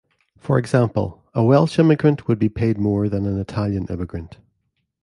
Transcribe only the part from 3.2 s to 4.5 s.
an Italian immigrant.